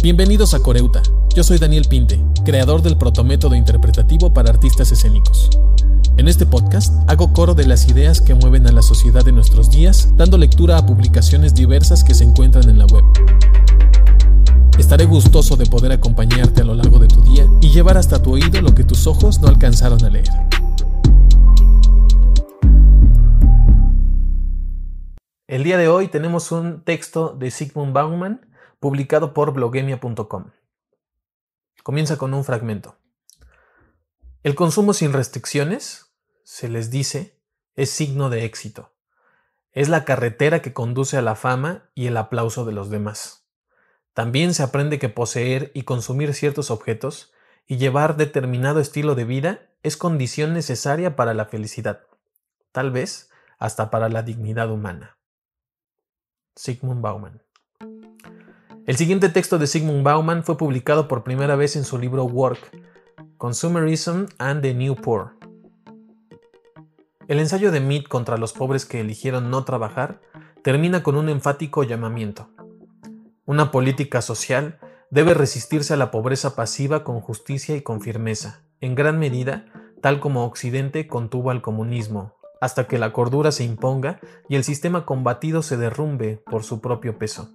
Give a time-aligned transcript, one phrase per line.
[0.00, 1.02] Bienvenidos a Coreuta.
[1.34, 5.50] Yo soy Daniel Pinte, creador del protométodo interpretativo para artistas escénicos.
[6.16, 9.72] En este podcast hago coro de las ideas que mueven a la sociedad de nuestros
[9.72, 13.02] días, dando lectura a publicaciones diversas que se encuentran en la web.
[14.78, 18.34] Estaré gustoso de poder acompañarte a lo largo de tu día y llevar hasta tu
[18.34, 20.28] oído lo que tus ojos no alcanzaron a leer.
[25.48, 28.47] El día de hoy tenemos un texto de Sigmund Bauman
[28.80, 30.50] publicado por blogemia.com.
[31.82, 32.96] Comienza con un fragmento.
[34.42, 37.40] El consumo sin restricciones, se les dice,
[37.74, 38.92] es signo de éxito.
[39.72, 43.46] Es la carretera que conduce a la fama y el aplauso de los demás.
[44.14, 47.32] También se aprende que poseer y consumir ciertos objetos
[47.66, 52.06] y llevar determinado estilo de vida es condición necesaria para la felicidad,
[52.72, 55.18] tal vez hasta para la dignidad humana.
[56.56, 57.42] Sigmund Bauman
[58.88, 62.58] el siguiente texto de Sigmund Bauman fue publicado por primera vez en su libro Work,
[63.36, 65.36] Consumerism and the New Poor.
[67.26, 70.22] El ensayo de Mead contra los pobres que eligieron no trabajar
[70.64, 72.48] termina con un enfático llamamiento.
[73.44, 74.78] Una política social
[75.10, 79.66] debe resistirse a la pobreza pasiva con justicia y con firmeza, en gran medida,
[80.00, 85.04] tal como Occidente contuvo al comunismo, hasta que la cordura se imponga y el sistema
[85.04, 87.50] combatido se derrumbe por su propio peso.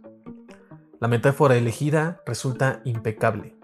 [1.03, 3.57] La metáfora elegida resulta impecable.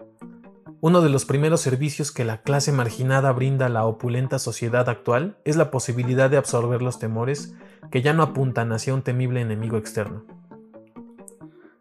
[0.82, 5.38] Uno de los primeros servicios que la clase marginada brinda a la opulenta sociedad actual
[5.46, 7.54] es la posibilidad de absorber los temores
[7.90, 10.26] que ya no apuntan hacia un temible enemigo externo.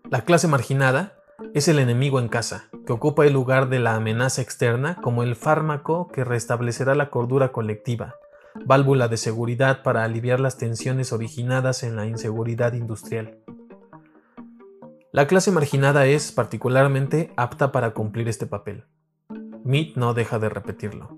[0.09, 1.17] La clase marginada
[1.53, 5.35] es el enemigo en casa, que ocupa el lugar de la amenaza externa como el
[5.35, 8.15] fármaco que restablecerá la cordura colectiva,
[8.65, 13.39] válvula de seguridad para aliviar las tensiones originadas en la inseguridad industrial.
[15.11, 18.85] La clase marginada es particularmente apta para cumplir este papel.
[19.63, 21.17] Mead no deja de repetirlo.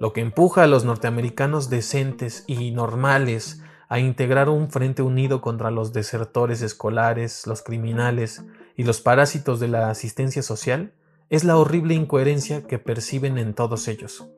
[0.00, 5.70] Lo que empuja a los norteamericanos decentes y normales a integrar un frente unido contra
[5.70, 8.44] los desertores escolares, los criminales
[8.76, 10.92] y los parásitos de la asistencia social
[11.30, 14.28] es la horrible incoherencia que perciben en todos ellos.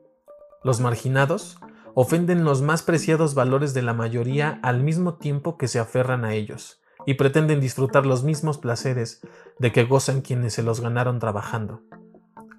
[0.63, 1.57] Los marginados
[1.95, 6.35] ofenden los más preciados valores de la mayoría al mismo tiempo que se aferran a
[6.35, 9.21] ellos, y pretenden disfrutar los mismos placeres
[9.59, 11.81] de que gozan quienes se los ganaron trabajando.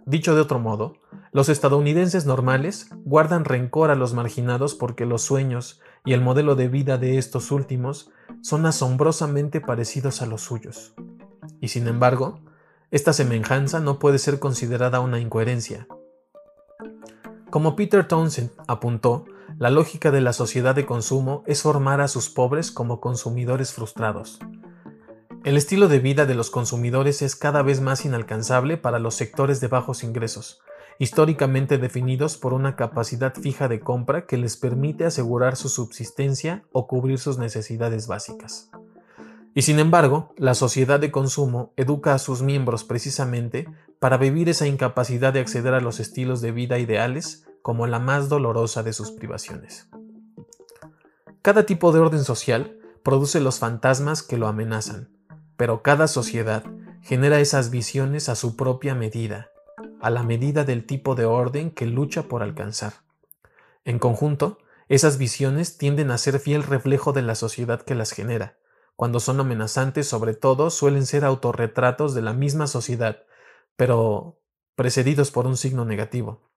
[0.05, 0.95] Dicho de otro modo,
[1.33, 6.69] los estadounidenses normales guardan rencor a los marginados porque los sueños y el modelo de
[6.69, 8.11] vida de estos últimos
[8.41, 10.95] son asombrosamente parecidos a los suyos.
[11.61, 12.41] Y sin embargo,
[12.91, 15.87] esta semejanza no puede ser considerada una incoherencia.
[17.51, 19.25] Como Peter Townsend apuntó,
[19.63, 24.41] la lógica de la sociedad de consumo es formar a sus pobres como consumidores frustrados.
[25.45, 29.61] El estilo de vida de los consumidores es cada vez más inalcanzable para los sectores
[29.61, 30.59] de bajos ingresos,
[30.99, 36.89] históricamente definidos por una capacidad fija de compra que les permite asegurar su subsistencia o
[36.89, 38.69] cubrir sus necesidades básicas.
[39.55, 43.69] Y sin embargo, la sociedad de consumo educa a sus miembros precisamente
[44.01, 48.29] para vivir esa incapacidad de acceder a los estilos de vida ideales como la más
[48.29, 49.89] dolorosa de sus privaciones.
[51.41, 55.11] Cada tipo de orden social produce los fantasmas que lo amenazan,
[55.57, 56.65] pero cada sociedad
[57.03, 59.51] genera esas visiones a su propia medida,
[60.01, 62.93] a la medida del tipo de orden que lucha por alcanzar.
[63.85, 64.59] En conjunto,
[64.89, 68.59] esas visiones tienden a ser fiel reflejo de la sociedad que las genera.
[68.95, 73.25] Cuando son amenazantes, sobre todo, suelen ser autorretratos de la misma sociedad,
[73.77, 74.39] pero
[74.77, 76.52] precedidos por un signo negativo.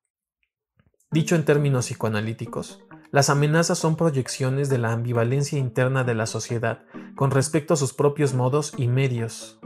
[1.11, 6.83] Dicho en términos psicoanalíticos, las amenazas son proyecciones de la ambivalencia interna de la sociedad
[7.15, 9.59] con respecto a sus propios modos y medios,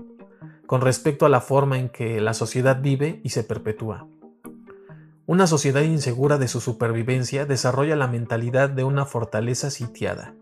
[0.68, 4.08] con respecto a la forma en que la sociedad vive y se perpetúa.
[5.26, 10.36] Una sociedad insegura de su supervivencia desarrolla la mentalidad de una fortaleza sitiada,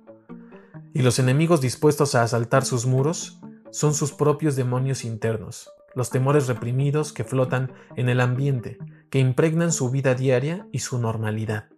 [0.93, 3.39] y los enemigos dispuestos a asaltar sus muros
[3.71, 8.77] son sus propios demonios internos, los temores reprimidos que flotan en el ambiente,
[9.09, 11.69] que impregnan su vida diaria y su normalidad.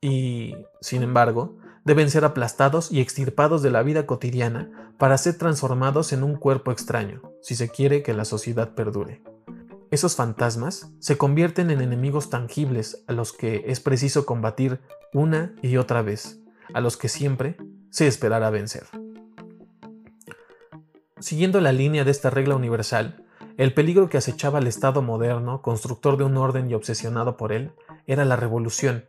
[0.00, 6.12] Y, sin embargo, deben ser aplastados y extirpados de la vida cotidiana para ser transformados
[6.12, 9.20] en un cuerpo extraño, si se quiere que la sociedad perdure.
[9.90, 14.78] Esos fantasmas se convierten en enemigos tangibles a los que es preciso combatir
[15.12, 16.38] una y otra vez,
[16.72, 17.56] a los que siempre
[17.90, 18.84] se esperará vencer.
[21.18, 23.25] Siguiendo la línea de esta regla universal,
[23.56, 27.72] el peligro que acechaba al Estado moderno, constructor de un orden y obsesionado por él,
[28.06, 29.06] era la revolución.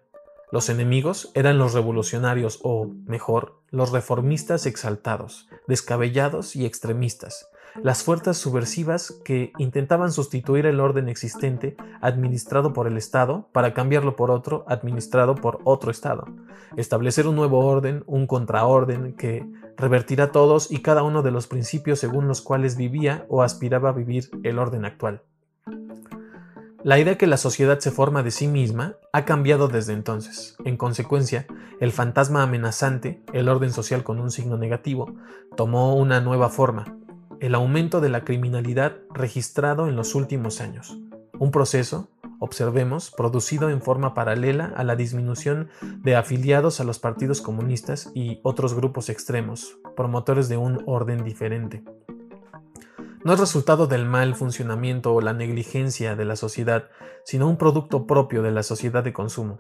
[0.51, 7.49] Los enemigos eran los revolucionarios o, mejor, los reformistas exaltados, descabellados y extremistas,
[7.83, 14.15] las fuerzas subversivas que intentaban sustituir el orden existente administrado por el Estado para cambiarlo
[14.15, 16.25] por otro administrado por otro Estado,
[16.77, 19.45] establecer un nuevo orden, un contraorden que
[19.77, 23.93] revertirá todos y cada uno de los principios según los cuales vivía o aspiraba a
[23.93, 25.21] vivir el orden actual.
[26.83, 30.55] La idea que la sociedad se forma de sí misma ha cambiado desde entonces.
[30.63, 31.45] En consecuencia,
[31.79, 35.13] el fantasma amenazante, el orden social con un signo negativo,
[35.55, 36.97] tomó una nueva forma,
[37.39, 40.97] el aumento de la criminalidad registrado en los últimos años.
[41.39, 42.09] Un proceso,
[42.39, 48.39] observemos, producido en forma paralela a la disminución de afiliados a los partidos comunistas y
[48.43, 51.83] otros grupos extremos, promotores de un orden diferente.
[53.23, 56.89] No es resultado del mal funcionamiento o la negligencia de la sociedad,
[57.25, 59.59] sino un producto propio de la sociedad de consumo.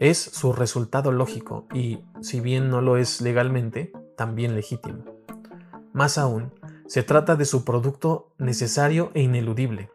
[0.00, 5.04] Es su resultado lógico y, si bien no lo es legalmente, también legítimo.
[5.92, 6.52] Más aún,
[6.86, 9.90] se trata de su producto necesario e ineludible.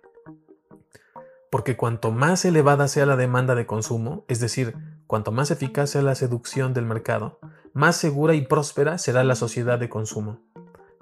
[1.51, 4.75] Porque cuanto más elevada sea la demanda de consumo, es decir,
[5.07, 7.39] cuanto más eficaz sea la seducción del mercado,
[7.73, 10.41] más segura y próspera será la sociedad de consumo.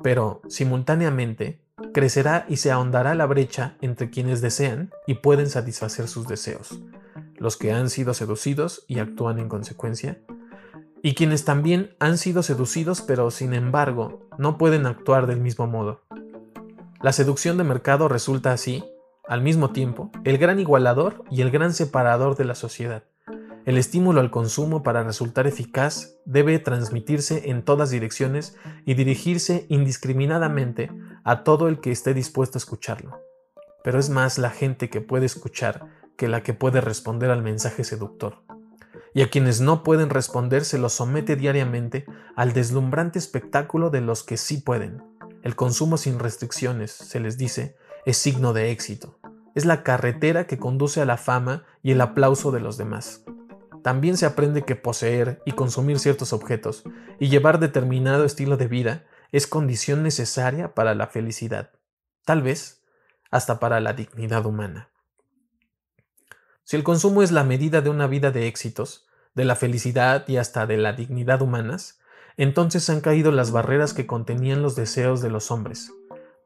[0.02, 1.62] Pero, simultáneamente,
[1.94, 6.80] crecerá y se ahondará la brecha entre quienes desean y pueden satisfacer sus deseos,
[7.38, 10.20] los que han sido seducidos y actúan en consecuencia,
[11.02, 16.02] y quienes también han sido seducidos pero sin embargo no pueden actuar del mismo modo.
[17.02, 18.84] La seducción de mercado resulta así,
[19.28, 23.04] al mismo tiempo, el gran igualador y el gran separador de la sociedad.
[23.66, 30.90] El estímulo al consumo para resultar eficaz debe transmitirse en todas direcciones y dirigirse indiscriminadamente
[31.26, 33.20] a todo el que esté dispuesto a escucharlo.
[33.84, 37.84] Pero es más la gente que puede escuchar que la que puede responder al mensaje
[37.84, 38.38] seductor
[39.18, 44.24] y a quienes no pueden responder se los somete diariamente al deslumbrante espectáculo de los
[44.24, 45.02] que sí pueden.
[45.42, 47.76] El consumo sin restricciones, se les dice,
[48.08, 49.20] es signo de éxito.
[49.54, 53.26] Es la carretera que conduce a la fama y el aplauso de los demás.
[53.84, 56.86] También se aprende que poseer y consumir ciertos objetos
[57.20, 61.72] y llevar determinado estilo de vida es condición necesaria para la felicidad,
[62.24, 62.82] tal vez
[63.30, 64.90] hasta para la dignidad humana.
[66.64, 69.06] Si el consumo es la medida de una vida de éxitos,
[69.36, 72.00] de la felicidad y hasta de la dignidad humanas,
[72.38, 75.92] entonces han caído las barreras que contenían los deseos de los hombres.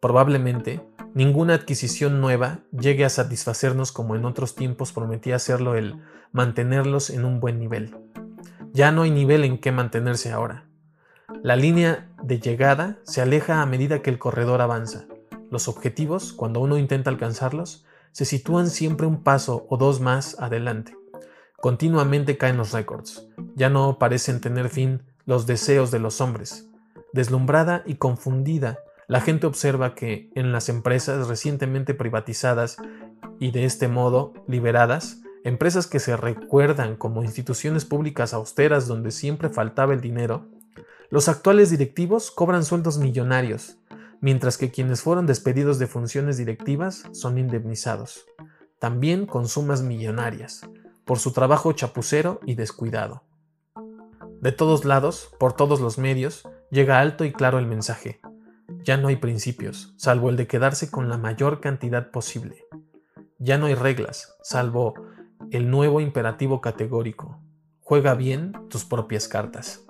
[0.02, 0.82] Probablemente,
[1.14, 6.02] ninguna adquisición nueva llegue a satisfacernos como en otros tiempos prometía hacerlo el
[6.32, 7.96] mantenerlos en un buen nivel.
[8.74, 10.66] Ya no hay nivel en que mantenerse ahora.
[11.44, 15.06] La línea de llegada se aleja a medida que el corredor avanza.
[15.52, 20.98] Los objetivos, cuando uno intenta alcanzarlos, se sitúan siempre un paso o dos más adelante.
[21.58, 23.28] Continuamente caen los récords.
[23.56, 26.68] Ya no parecen tener fin los deseos de los hombres.
[27.14, 28.80] Deslumbrada y confundida,
[29.12, 32.78] la gente observa que en las empresas recientemente privatizadas
[33.42, 39.50] y de este modo liberadas, empresas que se recuerdan como instituciones públicas austeras donde siempre
[39.50, 40.48] faltaba el dinero,
[41.10, 43.76] los actuales directivos cobran sueldos millonarios,
[44.22, 48.26] mientras que quienes fueron despedidos de funciones directivas son indemnizados,
[48.80, 50.62] también con sumas millonarias,
[51.04, 53.26] por su trabajo chapucero y descuidado.
[54.40, 58.22] De todos lados, por todos los medios, llega alto y claro el mensaje.
[58.84, 62.66] Ya no hay principios, salvo el de quedarse con la mayor cantidad posible.
[63.38, 64.94] Ya no hay reglas, salvo
[65.52, 67.40] el nuevo imperativo categórico.
[67.82, 69.84] Juega bien tus propias cartas.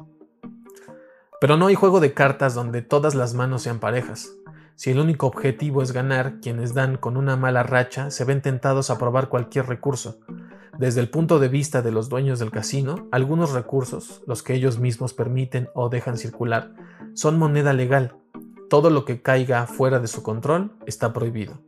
[1.39, 4.31] Pero no hay juego de cartas donde todas las manos sean parejas.
[4.75, 8.89] Si el único objetivo es ganar, quienes dan con una mala racha se ven tentados
[8.89, 10.19] a probar cualquier recurso.
[10.79, 14.79] Desde el punto de vista de los dueños del casino, algunos recursos, los que ellos
[14.79, 16.73] mismos permiten o dejan circular,
[17.13, 18.15] son moneda legal.
[18.71, 21.59] Todo lo que caiga fuera de su control está prohibido.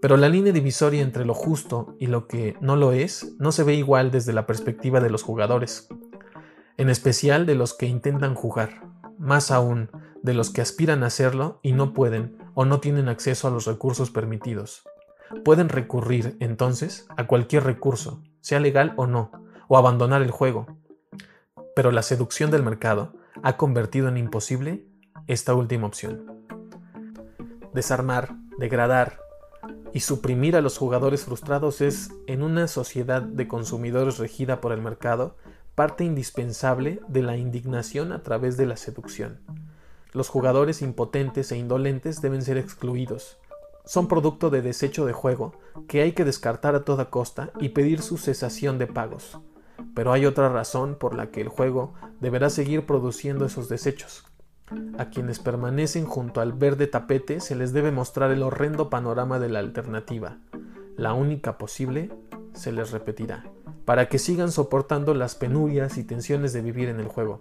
[0.00, 3.62] Pero la línea divisoria entre lo justo y lo que no lo es no se
[3.62, 5.86] ve igual desde la perspectiva de los jugadores,
[6.78, 8.82] en especial de los que intentan jugar
[9.18, 9.88] más aún
[10.24, 13.66] de los que aspiran a hacerlo y no pueden o no tienen acceso a los
[13.66, 14.82] recursos permitidos.
[15.44, 19.30] Pueden recurrir, entonces, a cualquier recurso, sea legal o no,
[19.68, 20.66] o abandonar el juego.
[21.76, 23.12] Pero la seducción del mercado
[23.44, 24.88] ha convertido en imposible
[25.28, 26.31] esta última opción.
[27.74, 29.18] Desarmar, degradar
[29.92, 34.82] y suprimir a los jugadores frustrados es, en una sociedad de consumidores regida por el
[34.82, 35.36] mercado,
[35.74, 39.40] parte indispensable de la indignación a través de la seducción.
[40.12, 43.38] Los jugadores impotentes e indolentes deben ser excluidos.
[43.84, 45.54] Son producto de desecho de juego
[45.88, 49.38] que hay que descartar a toda costa y pedir su cesación de pagos.
[49.94, 54.24] Pero hay otra razón por la que el juego deberá seguir produciendo esos desechos.
[54.98, 59.48] A quienes permanecen junto al verde tapete se les debe mostrar el horrendo panorama de
[59.48, 60.38] la alternativa.
[60.96, 62.10] La única posible
[62.52, 63.44] se les repetirá,
[63.84, 67.40] para que sigan soportando las penurias y tensiones de vivir en el juego.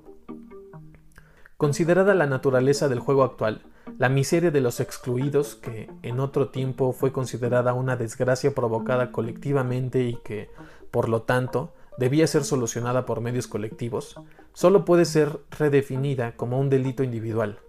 [1.57, 3.61] Considerada la naturaleza del juego actual,
[3.97, 10.03] la miseria de los excluidos, que en otro tiempo fue considerada una desgracia provocada colectivamente
[10.03, 10.49] y que,
[10.89, 14.15] por lo tanto, debía ser solucionada por medios colectivos,
[14.53, 17.59] solo puede ser redefinida como un delito individual.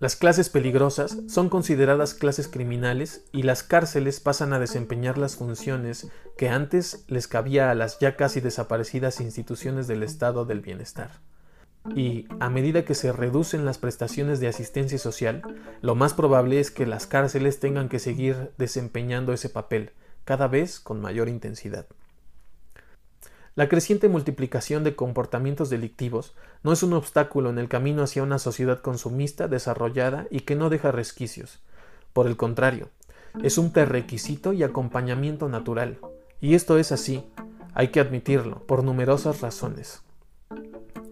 [0.00, 6.08] Las clases peligrosas son consideradas clases criminales y las cárceles pasan a desempeñar las funciones
[6.36, 11.10] que antes les cabía a las ya casi desaparecidas instituciones del estado del bienestar.
[11.94, 15.42] Y a medida que se reducen las prestaciones de asistencia social,
[15.80, 19.92] lo más probable es que las cárceles tengan que seguir desempeñando ese papel,
[20.24, 21.86] cada vez con mayor intensidad.
[23.58, 28.38] La creciente multiplicación de comportamientos delictivos no es un obstáculo en el camino hacia una
[28.38, 31.58] sociedad consumista desarrollada y que no deja resquicios.
[32.12, 32.88] Por el contrario,
[33.42, 35.98] es un prerequisito y acompañamiento natural.
[36.40, 37.24] Y esto es así,
[37.74, 40.02] hay que admitirlo, por numerosas razones.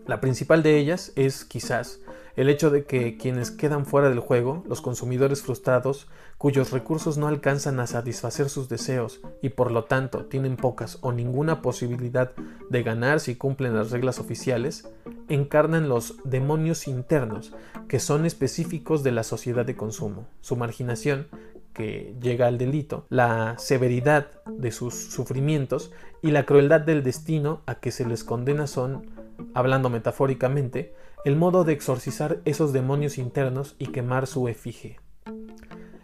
[0.07, 1.99] La principal de ellas es, quizás,
[2.37, 6.07] el hecho de que quienes quedan fuera del juego, los consumidores frustrados,
[6.39, 11.13] cuyos recursos no alcanzan a satisfacer sus deseos y por lo tanto tienen pocas o
[11.13, 12.33] ninguna posibilidad
[12.69, 14.89] de ganar si cumplen las reglas oficiales,
[15.29, 17.55] encarnan los demonios internos
[17.89, 20.27] que son específicos de la sociedad de consumo.
[20.41, 21.29] Su marginación,
[21.73, 27.77] que llega al delito, la severidad de sus sufrimientos y la crueldad del destino a
[27.77, 29.11] que se les condena son,
[29.57, 30.95] hablando metafóricamente,
[31.25, 35.01] el modo de exorcizar esos demonios internos y quemar su efigie.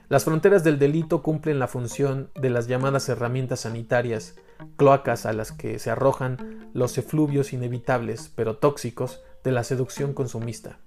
[0.09, 4.37] Las fronteras del delito cumplen la función de las llamadas herramientas sanitarias,
[4.78, 10.78] cloacas a las que se arrojan los efluvios inevitables, pero tóxicos, de la seducción consumista,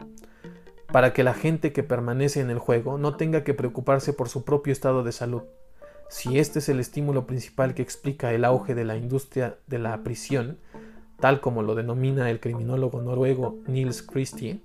[0.92, 4.44] para que la gente que permanece en el juego no tenga que preocuparse por su
[4.44, 5.44] propio estado de salud.
[6.10, 10.02] Si este es el estímulo principal que explica el auge de la industria de la
[10.04, 10.58] prisión,
[11.20, 14.62] tal como lo denomina el criminólogo noruego Niels Christie,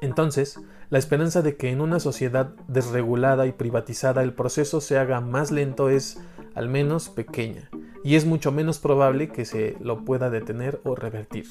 [0.00, 5.20] entonces la esperanza de que en una sociedad desregulada y privatizada el proceso se haga
[5.20, 6.20] más lento es
[6.54, 7.70] al menos pequeña,
[8.04, 11.46] y es mucho menos probable que se lo pueda detener o revertir.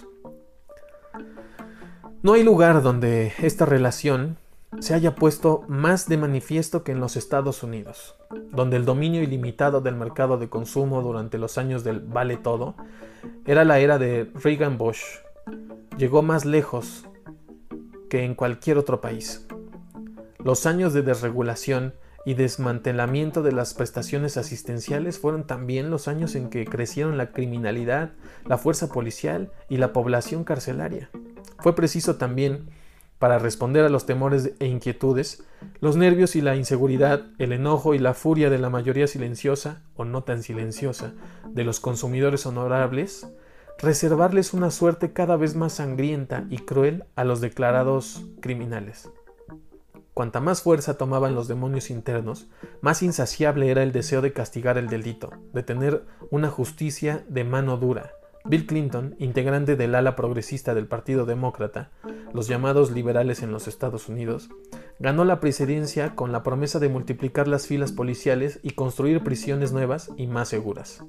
[2.22, 4.38] No hay lugar donde esta relación
[4.80, 8.16] se haya puesto más de manifiesto que en los Estados Unidos,
[8.52, 12.76] donde el dominio ilimitado del mercado de consumo durante los años del vale todo
[13.46, 15.02] era la era de Reagan Bush.
[15.98, 17.06] Llegó más lejos
[18.10, 19.48] que en cualquier otro país.
[20.44, 21.94] Los años de desregulación
[22.26, 28.12] y desmantelamiento de las prestaciones asistenciales fueron también los años en que crecieron la criminalidad,
[28.46, 31.10] la fuerza policial y la población carcelaria.
[31.60, 32.70] Fue preciso también
[33.20, 35.44] para responder a los temores e inquietudes,
[35.80, 40.06] los nervios y la inseguridad, el enojo y la furia de la mayoría silenciosa, o
[40.06, 41.14] no tan silenciosa,
[41.48, 43.28] de los consumidores honorables,
[43.80, 49.10] reservarles una suerte cada vez más sangrienta y cruel a los declarados criminales.
[50.14, 52.48] Cuanta más fuerza tomaban los demonios internos,
[52.82, 57.78] más insaciable era el deseo de castigar el delito, de tener una justicia de mano
[57.78, 58.12] dura,
[58.46, 61.92] Bill Clinton, integrante del ala progresista del Partido Demócrata,
[62.34, 64.50] los llamados liberales en los Estados Unidos,
[65.00, 70.12] ganó la presidencia con la promesa de multiplicar las filas policiales y construir prisiones nuevas
[70.18, 71.04] y más seguras.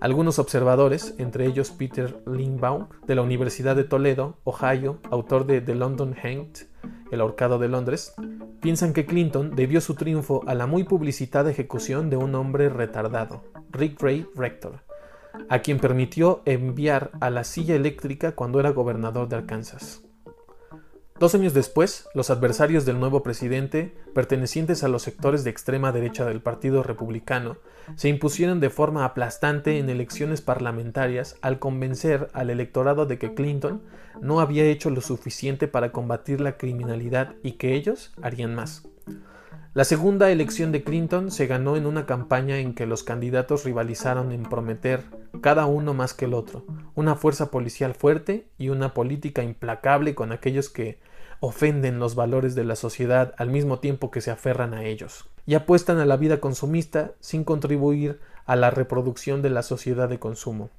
[0.00, 5.76] Algunos observadores, entre ellos Peter Lindbaum, de la Universidad de Toledo, Ohio, autor de The
[5.76, 6.66] London Hanged,
[7.12, 8.14] El ahorcado de Londres,
[8.60, 13.44] piensan que Clinton debió su triunfo a la muy publicitada ejecución de un hombre retardado,
[13.70, 14.85] Rick Ray Rector,
[15.48, 20.02] a quien permitió enviar a la silla eléctrica cuando era gobernador de Arkansas.
[21.18, 26.26] Dos años después, los adversarios del nuevo presidente, pertenecientes a los sectores de extrema derecha
[26.26, 27.56] del Partido Republicano,
[27.94, 33.82] se impusieron de forma aplastante en elecciones parlamentarias al convencer al electorado de que Clinton
[34.20, 38.86] no había hecho lo suficiente para combatir la criminalidad y que ellos harían más.
[39.74, 44.32] La segunda elección de Clinton se ganó en una campaña en que los candidatos rivalizaron
[44.32, 45.02] en prometer,
[45.42, 50.32] cada uno más que el otro, una fuerza policial fuerte y una política implacable con
[50.32, 50.98] aquellos que
[51.40, 55.54] ofenden los valores de la sociedad al mismo tiempo que se aferran a ellos, y
[55.54, 60.70] apuestan a la vida consumista sin contribuir a la reproducción de la sociedad de consumo.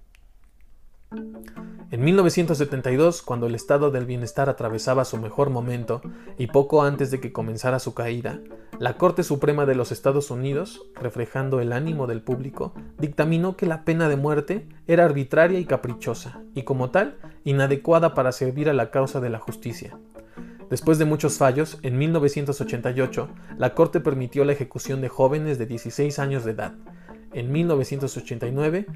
[1.89, 6.01] En 1972, cuando el estado del bienestar atravesaba su mejor momento
[6.37, 8.41] y poco antes de que comenzara su caída,
[8.77, 13.85] la Corte Suprema de los Estados Unidos, reflejando el ánimo del público, dictaminó que la
[13.85, 18.91] pena de muerte era arbitraria y caprichosa, y como tal, inadecuada para servir a la
[18.91, 19.97] causa de la justicia.
[20.69, 26.19] Después de muchos fallos, en 1988, la Corte permitió la ejecución de jóvenes de 16
[26.19, 26.73] años de edad.
[27.31, 28.87] En 1989,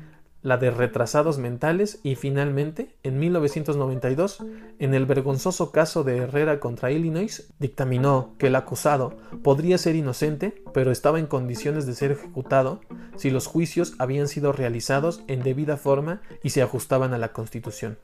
[0.41, 4.43] la de retrasados mentales y finalmente, en 1992,
[4.79, 10.63] en el vergonzoso caso de Herrera contra Illinois, dictaminó que el acusado podría ser inocente,
[10.74, 12.81] pero estaba en condiciones de ser ejecutado
[13.15, 17.98] si los juicios habían sido realizados en debida forma y se ajustaban a la Constitución.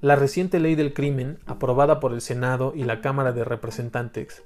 [0.00, 4.42] La reciente ley del crimen, aprobada por el Senado y la Cámara de Representantes,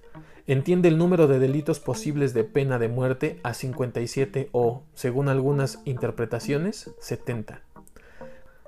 [0.48, 5.80] entiende el número de delitos posibles de pena de muerte a 57 o, según algunas
[5.84, 7.62] interpretaciones, 70.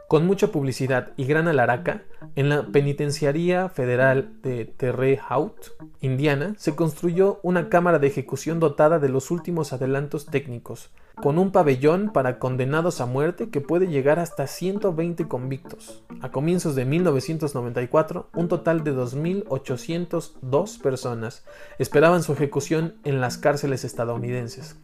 [0.08, 2.04] Con mucha publicidad y gran alaraca,
[2.36, 5.70] en la Penitenciaría Federal de Terre Haute,
[6.00, 11.50] Indiana, se construyó una cámara de ejecución dotada de los últimos adelantos técnicos, con un
[11.50, 16.04] pabellón para condenados a muerte que puede llegar hasta 120 convictos.
[16.20, 21.44] A comienzos de 1994, un total de 2.802 personas
[21.80, 24.76] esperaban su ejecución en las cárceles estadounidenses.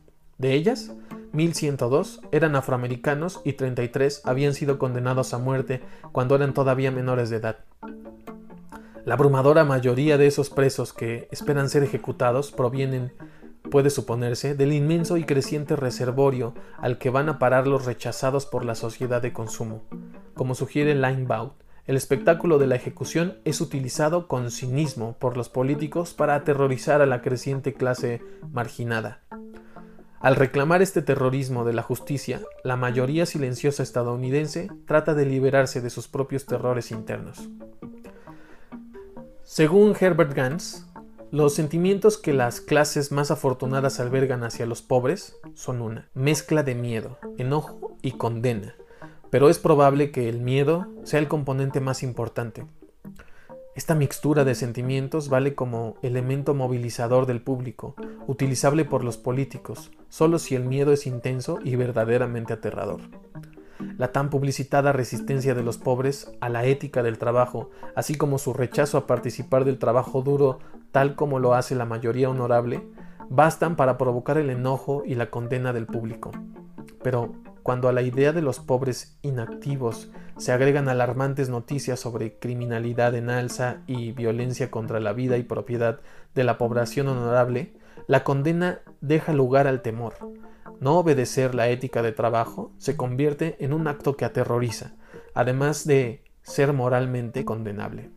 [0.43, 0.91] De ellas,
[1.35, 5.81] 1.102 eran afroamericanos y 33 habían sido condenados a muerte
[6.11, 7.59] cuando eran todavía menores de edad.
[9.05, 13.13] La abrumadora mayoría de esos presos que esperan ser ejecutados provienen
[13.71, 18.65] puede suponerse, del inmenso y creciente reservorio al que van a parar los rechazados por
[18.65, 19.85] la sociedad de consumo.
[20.35, 21.53] Como sugiere Linebaut,
[21.87, 27.07] el espectáculo de la ejecución es utilizado con cinismo por los políticos para aterrorizar a
[27.07, 28.21] la creciente clase
[28.51, 29.22] marginada.
[30.23, 35.91] Al reclamar este terrorismo de la justicia, la mayoría silenciosa estadounidense trata de liberarse de
[35.91, 37.50] sus propios terrores internos.
[39.43, 40.87] Según Herbert Gans,
[41.33, 46.76] los sentimientos que las clases más afortunadas albergan hacia los pobres son una mezcla de
[46.76, 48.76] miedo, enojo y condena,
[49.31, 52.64] pero es probable que el miedo sea el componente más importante.
[53.75, 57.95] Esta mixtura de sentimientos vale como elemento movilizador del público,
[58.26, 63.00] utilizable por los políticos, solo si el miedo es intenso y verdaderamente aterrador
[63.99, 68.52] la tan publicitada resistencia de los pobres a la ética del trabajo, así como su
[68.52, 70.58] rechazo a participar del trabajo duro
[70.93, 72.87] tal como lo hace la mayoría honorable,
[73.30, 76.32] bastan para provocar el enojo y la condena del público.
[77.02, 77.32] Pero
[77.63, 83.31] cuando a la idea de los pobres inactivos se agregan alarmantes noticias sobre criminalidad en
[83.31, 86.01] alza y violencia contra la vida y propiedad
[86.35, 87.75] de la población honorable,
[88.07, 90.15] la condena deja lugar al temor,
[90.81, 94.95] no obedecer la ética de trabajo se convierte en un acto que aterroriza,
[95.35, 98.11] además de ser moralmente condenable.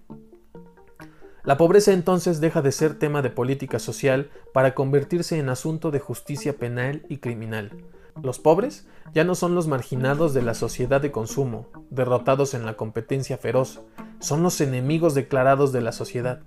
[1.43, 5.99] La pobreza entonces deja de ser tema de política social para convertirse en asunto de
[5.99, 7.71] justicia penal y criminal.
[8.21, 12.75] Los pobres ya no son los marginados de la sociedad de consumo, derrotados en la
[12.75, 13.81] competencia feroz,
[14.19, 16.41] son los enemigos declarados de la sociedad.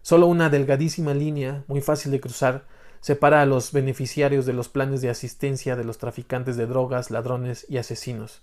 [0.00, 2.64] Solo una delgadísima línea, muy fácil de cruzar,
[3.00, 7.66] separa a los beneficiarios de los planes de asistencia de los traficantes de drogas, ladrones
[7.68, 8.42] y asesinos.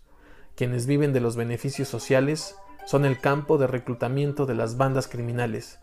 [0.56, 2.56] Quienes viven de los beneficios sociales
[2.86, 5.80] son el campo de reclutamiento de las bandas criminales.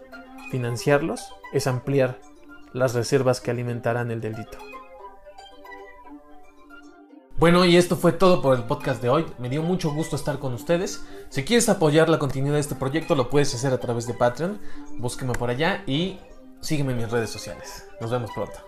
[0.50, 2.20] Financiarlos es ampliar
[2.72, 4.58] las reservas que alimentarán el delito.
[7.38, 9.26] Bueno, y esto fue todo por el podcast de hoy.
[9.38, 11.04] Me dio mucho gusto estar con ustedes.
[11.28, 14.58] Si quieres apoyar la continuidad de este proyecto, lo puedes hacer a través de Patreon.
[14.98, 16.18] Búsqueme por allá y
[16.60, 17.84] sígueme en mis redes sociales.
[18.00, 18.65] Nos vemos pronto.